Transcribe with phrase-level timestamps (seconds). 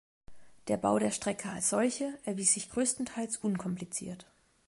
[0.67, 4.25] Der Bau der Strecke als solche erwies sich größtenteils unkompliziert.